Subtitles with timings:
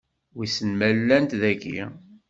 [0.35, 1.79] Wissen ma llant dagi?